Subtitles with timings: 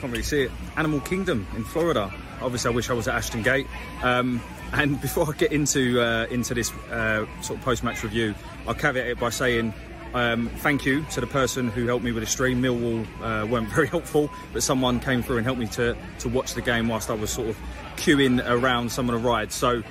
[0.00, 0.50] can't really see it.
[0.76, 2.12] Animal Kingdom in Florida.
[2.40, 3.66] Obviously, I wish I was at Ashton Gate.
[4.02, 4.40] Um,
[4.72, 8.34] and before I get into uh, into this uh, sort of post match review,
[8.66, 9.74] I'll caveat it by saying
[10.14, 12.62] um, thank you to the person who helped me with the stream.
[12.62, 16.54] Millwall uh, weren't very helpful, but someone came through and helped me to to watch
[16.54, 17.58] the game whilst I was sort of
[17.96, 19.54] queuing around some of the rides.
[19.54, 19.82] So.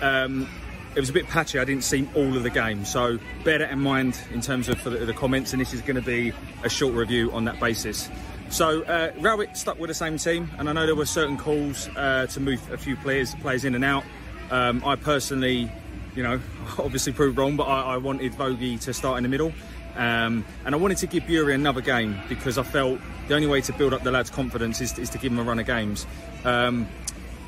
[0.00, 0.48] Um,
[0.96, 1.58] it was a bit patchy.
[1.58, 4.82] I didn't see all of the game, so bear that in mind in terms of
[4.84, 5.52] the, the comments.
[5.52, 8.08] And this is going to be a short review on that basis.
[8.50, 11.88] So uh, Rowett stuck with the same team, and I know there were certain calls
[11.96, 14.04] uh, to move a few players players in and out.
[14.50, 15.70] Um, I personally,
[16.14, 16.40] you know,
[16.78, 19.52] obviously proved wrong, but I, I wanted Vogie to start in the middle.
[19.96, 23.60] Um, and I wanted to give Burey another game because I felt the only way
[23.60, 26.06] to build up the lads' confidence is, is to give them a run of games.
[26.44, 26.88] Um,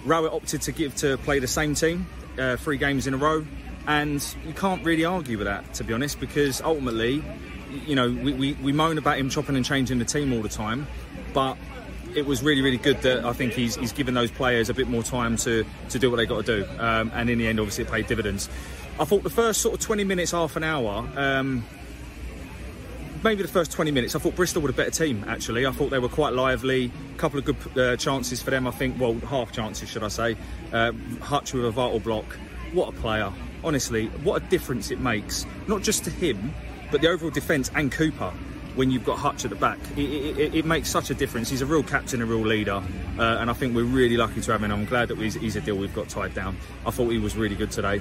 [0.04, 2.06] Rowett opted to give to play the same team,
[2.38, 3.44] uh, three games in a row,
[3.88, 7.24] and you can't really argue with that, to be honest, because ultimately
[7.86, 10.48] you know, we, we, we moan about him chopping and changing the team all the
[10.48, 10.86] time,
[11.32, 11.56] but
[12.14, 14.88] it was really, really good that I think he's, he's given those players a bit
[14.88, 16.68] more time to, to do what they got to do.
[16.78, 18.48] Um, and in the end, obviously, it paid dividends.
[18.98, 21.64] I thought the first sort of 20 minutes, half an hour, um,
[23.22, 25.66] maybe the first 20 minutes, I thought Bristol were a better team, actually.
[25.66, 26.90] I thought they were quite lively.
[27.14, 28.98] A couple of good uh, chances for them, I think.
[28.98, 30.36] Well, half chances, should I say.
[30.72, 32.24] Uh, Hutch with a vital block.
[32.72, 33.32] What a player.
[33.62, 35.44] Honestly, what a difference it makes.
[35.66, 36.54] Not just to him,
[36.90, 38.32] but the overall defence and Cooper,
[38.74, 41.48] when you've got Hutch at the back, it, it, it, makes such a difference.
[41.48, 42.82] He's a real captain, a real leader,
[43.18, 44.70] uh, and I think we're really lucky to have him.
[44.70, 46.56] I'm glad that he's, he's a deal we've got tied down.
[46.84, 48.00] I thought he was really good today.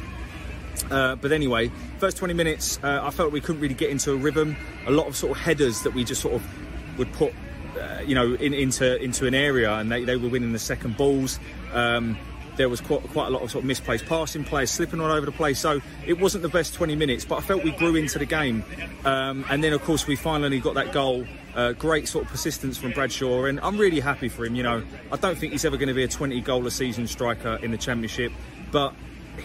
[0.91, 4.15] Uh, but anyway, first 20 minutes, uh, I felt we couldn't really get into a
[4.15, 4.55] rhythm.
[4.87, 7.33] A lot of sort of headers that we just sort of would put,
[7.79, 10.97] uh, you know, in, into into an area, and they, they were winning the second
[10.97, 11.39] balls.
[11.73, 12.17] Um,
[12.57, 15.25] there was quite, quite a lot of sort of misplaced passing, players slipping all over
[15.25, 15.59] the place.
[15.59, 18.63] So it wasn't the best 20 minutes, but I felt we grew into the game.
[19.03, 21.25] Um, and then, of course, we finally got that goal.
[21.55, 24.55] Uh, great sort of persistence from Bradshaw, and I'm really happy for him.
[24.55, 27.07] You know, I don't think he's ever going to be a 20 goal a season
[27.07, 28.33] striker in the Championship,
[28.71, 28.93] but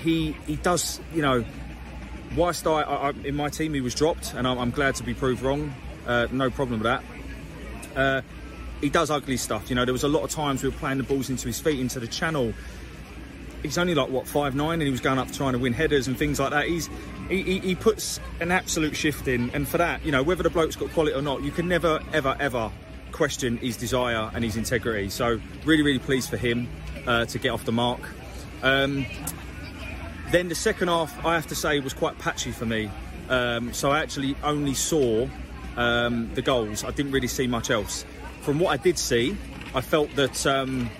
[0.02, 1.00] he he does.
[1.14, 1.44] You know,
[2.36, 5.14] whilst I, I in my team he was dropped, and I'm, I'm glad to be
[5.14, 5.72] proved wrong.
[6.04, 7.04] Uh, no problem with that.
[7.94, 8.22] Uh,
[8.80, 9.68] he does ugly stuff.
[9.70, 11.60] You know, there was a lot of times we were playing the balls into his
[11.60, 12.52] feet, into the channel,
[13.62, 16.08] he's only like what five nine, and he was going up trying to win headers
[16.08, 16.66] and things like that.
[16.66, 16.88] He's
[17.28, 20.50] he, he, he, puts an absolute shift in, and for that, you know, whether the
[20.50, 22.70] bloke's got quality or not, you can never ever ever
[23.12, 25.10] question his desire and his integrity.
[25.10, 26.68] So really, really pleased for him
[27.06, 28.00] uh, to get off the mark.
[28.62, 29.06] Um,
[30.30, 32.90] then the second half, I have to say, was quite patchy for me.
[33.28, 35.28] Um, so I actually only saw
[35.76, 36.84] um, the goals.
[36.84, 38.04] I didn't really see much else.
[38.42, 39.36] From what I did see,
[39.74, 40.90] I felt that um,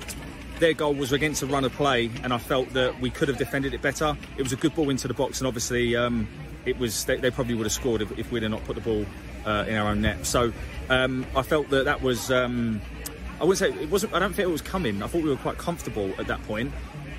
[0.61, 3.39] their goal was against a run of play, and I felt that we could have
[3.39, 4.17] defended it better.
[4.37, 6.29] It was a good ball into the box, and obviously um,
[6.67, 8.83] it was they, they, probably would have scored if, if, we'd have not put the
[8.83, 9.05] ball
[9.47, 10.25] uh, in our own net.
[10.27, 10.53] So
[10.89, 12.31] um, I felt that that was.
[12.31, 12.81] Um,
[13.41, 14.15] I wouldn't say it wasn't.
[14.15, 15.03] I don't think it was coming.
[15.03, 16.73] I thought we were quite comfortable at that point.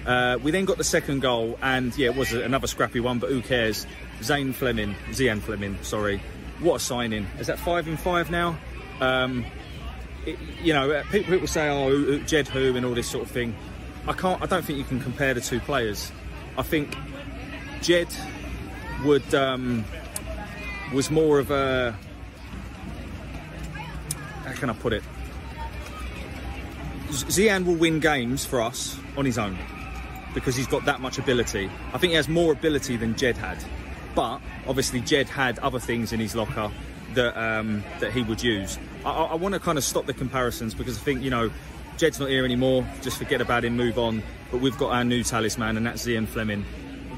[0.06, 3.30] Uh, we then got the second goal, and yeah, it was another scrappy one, but
[3.30, 3.86] who cares?
[4.22, 6.22] Zane Flemming, Zian Flemming, sorry.
[6.60, 7.26] What a signing!
[7.40, 8.58] Is that five in five now?
[9.00, 9.46] Um,
[10.26, 13.56] it, you know, people, people say, "Oh, Jed who" and all this sort of thing.
[14.08, 14.42] I can't.
[14.42, 16.12] I don't think you can compare the two players.
[16.58, 16.96] I think
[17.82, 18.08] Jed
[19.04, 19.84] would um,
[20.94, 21.96] was more of a
[24.46, 25.04] how can I put it?
[27.10, 29.58] Zian will win games for us on his own
[30.34, 31.70] because he's got that much ability.
[31.94, 33.58] I think he has more ability than Jed had,
[34.16, 36.72] but obviously Jed had other things in his locker
[37.16, 38.78] that um, that he would use.
[39.06, 41.52] I, I want to kind of stop the comparisons because I think you know
[41.98, 42.86] Jed's not here anymore.
[43.02, 44.24] Just forget about him, move on.
[44.50, 46.64] But we've got our new talisman, and that's Zian Flemming.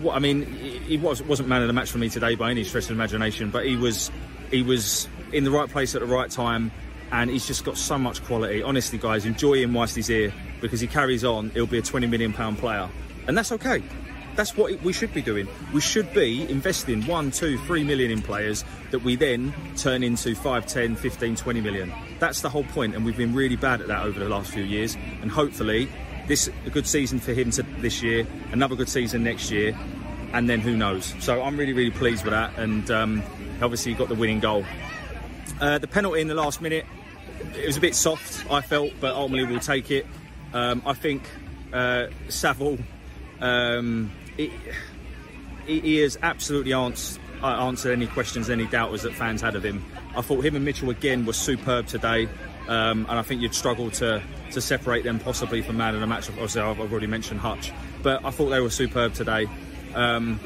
[0.02, 2.64] What I mean, he was wasn't man of the match for me today by any
[2.64, 4.12] stretch of imagination, but he was
[4.52, 6.72] he was in the right place at the right time,
[7.12, 8.62] and he's just got so much quality.
[8.62, 11.50] Honestly, guys, enjoy him whilst he's here because he carries on.
[11.52, 12.90] He'll be a 20 million pound player,
[13.28, 13.82] and that's okay.
[14.36, 15.48] That's what we should be doing.
[15.74, 20.36] We should be investing one, two, three million in players that we then turn into
[20.36, 21.94] 5, 10, 15, 20 million.
[22.20, 24.64] That's the whole point, and we've been really bad at that over the last few
[24.64, 24.96] years.
[25.22, 25.88] And hopefully,
[26.28, 29.78] this a good season for him to this year, another good season next year,
[30.34, 31.14] and then who knows.
[31.20, 33.24] So I'm really, really pleased with that, and um,
[33.62, 34.66] obviously got the winning goal.
[35.62, 36.86] Uh, the penalty in the last minute,
[37.56, 40.08] it was a bit soft, I felt, but ultimately we'll take it.
[40.54, 41.24] Um, I think
[41.72, 42.80] uh, Saville.
[43.40, 44.52] Um, he,
[45.66, 49.84] he has absolutely answered, uh, answered any questions, any doubters that fans had of him.
[50.16, 52.28] I thought him and Mitchell again were superb today,
[52.68, 56.08] um, and I think you'd struggle to to separate them possibly from man of the
[56.08, 56.30] match.
[56.30, 57.72] Obviously, I've already mentioned Hutch,
[58.02, 59.48] but I thought they were superb today.
[59.96, 60.40] Um,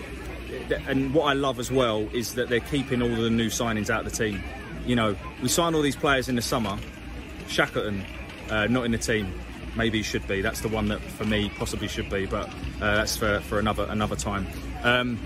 [0.87, 4.05] and what I love as well is that they're keeping all the new signings out
[4.05, 4.41] of the team.
[4.85, 6.77] You know, we signed all these players in the summer.
[7.47, 8.05] Shackleton,
[8.49, 9.33] uh, not in the team
[9.77, 10.41] maybe should be.
[10.41, 12.49] That's the one that for me possibly should be, but
[12.81, 14.47] uh, that's for, for another another time.
[14.83, 15.19] Um,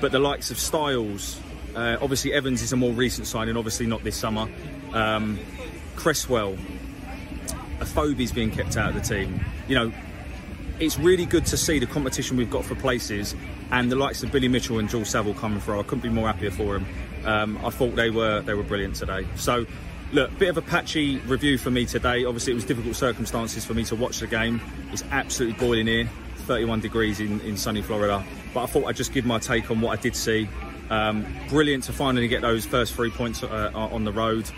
[0.00, 1.40] but the likes of Styles,
[1.74, 4.48] uh, obviously Evans is a more recent signing, obviously not this summer.
[4.92, 5.38] Um,
[5.96, 6.56] Cresswell,
[7.80, 9.44] Afobe's being kept out of the team.
[9.68, 9.92] You know,
[10.78, 13.34] it's really good to see the competition we've got for places
[13.70, 15.80] and the likes of Billy Mitchell and Jules Saville coming through.
[15.80, 16.86] I couldn't be more happier for them.
[17.24, 19.26] Um, I thought they were they were brilliant today.
[19.36, 19.66] So
[20.14, 22.24] Look, bit of a patchy review for me today.
[22.24, 24.60] Obviously, it was difficult circumstances for me to watch the game.
[24.92, 26.08] It's absolutely boiling here,
[26.46, 28.24] 31 degrees in, in sunny Florida.
[28.54, 30.48] But I thought I'd just give my take on what I did see.
[30.88, 34.48] Um, brilliant to finally get those first three points uh, on the road.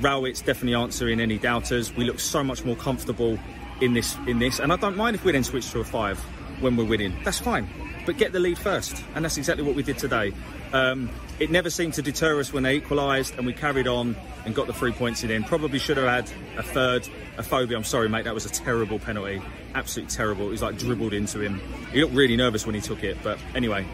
[0.00, 1.94] Rowett's definitely answering any doubters.
[1.94, 3.38] We look so much more comfortable
[3.80, 6.18] in this, in this, and I don't mind if we then switch to a five
[6.60, 7.16] when we're winning.
[7.22, 7.68] That's fine,
[8.06, 10.32] but get the lead first, and that's exactly what we did today.
[10.72, 14.54] Um, it never seemed to deter us when they equalised, and we carried on and
[14.54, 15.44] got the three points in.
[15.44, 17.06] Probably should have had a third.
[17.36, 19.42] Afobe, I'm sorry, mate, that was a terrible penalty.
[19.74, 20.46] Absolutely terrible.
[20.46, 21.60] It was like dribbled into him.
[21.92, 23.84] He looked really nervous when he took it, but anyway,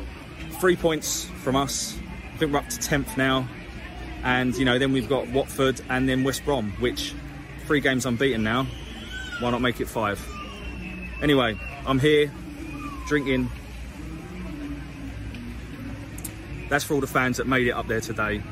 [0.60, 1.98] three points from us.
[2.34, 3.48] I think we're up to 10th now.
[4.22, 7.14] And, you know, then we've got Watford and then West Brom, which
[7.66, 8.66] three games unbeaten now.
[9.40, 10.24] Why not make it five?
[11.20, 12.30] Anyway, I'm here
[13.08, 13.50] drinking
[16.72, 18.42] that's for all the fans that made it up there today.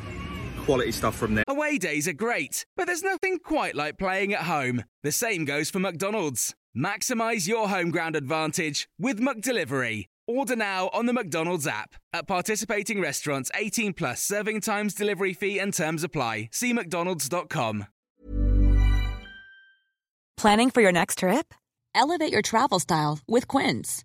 [0.65, 1.45] Quality stuff from there.
[1.49, 4.85] Away days are great, but there's nothing quite like playing at home.
[5.03, 6.55] The same goes for McDonald's.
[6.77, 10.05] Maximize your home ground advantage with McDelivery.
[10.27, 11.95] Order now on the McDonald's app.
[12.13, 16.51] At participating restaurants, 18 plus serving times, delivery fee, and terms apply.
[16.53, 17.87] See McDonald's.com.
[20.37, 21.55] Planning for your next trip?
[21.95, 24.05] Elevate your travel style with Quince.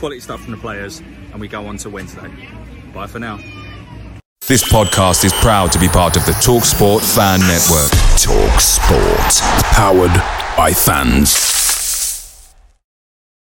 [0.00, 1.00] Quality stuff from the players,
[1.32, 2.32] and we go on to Wednesday.
[2.94, 3.38] Bye for now.
[4.48, 7.90] This podcast is proud to be part of the TalkSport Fan Network.
[8.18, 9.62] Talk Sport.
[9.74, 10.14] Powered
[10.56, 11.59] by fans.